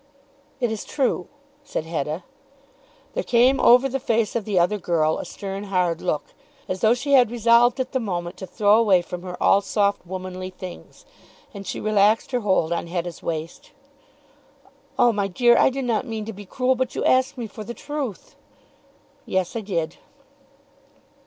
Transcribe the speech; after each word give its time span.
"It 0.59 0.71
is 0.71 0.83
true," 0.83 1.27
said 1.63 1.85
Hetta. 1.85 2.23
There 3.13 3.23
came 3.23 3.59
over 3.59 3.87
the 3.87 3.99
face 3.99 4.35
of 4.35 4.45
the 4.45 4.57
other 4.57 4.79
girl 4.79 5.19
a 5.19 5.25
stern 5.25 5.65
hard 5.65 6.01
look, 6.01 6.33
as 6.67 6.81
though 6.81 6.95
she 6.95 7.13
had 7.13 7.29
resolved 7.29 7.79
at 7.79 7.91
the 7.91 7.99
moment 7.99 8.35
to 8.37 8.47
throw 8.47 8.79
away 8.79 9.03
from 9.03 9.21
her 9.21 9.37
all 9.39 9.61
soft 9.61 10.07
womanly 10.07 10.49
things. 10.49 11.05
And 11.53 11.67
she 11.67 11.79
relaxed 11.79 12.31
her 12.31 12.39
hold 12.39 12.73
on 12.73 12.87
Hetta's 12.87 13.21
waist. 13.21 13.73
"Oh, 14.97 15.13
my 15.13 15.27
dear, 15.27 15.55
I 15.55 15.69
do 15.69 15.83
not 15.83 16.07
mean 16.07 16.25
to 16.25 16.33
be 16.33 16.47
cruel, 16.47 16.73
but 16.73 16.95
you 16.95 17.05
ask 17.05 17.37
me 17.37 17.45
for 17.45 17.63
the 17.63 17.75
truth." 17.75 18.35
"Yes; 19.27 19.55
I 19.55 19.61
did." 19.61 19.97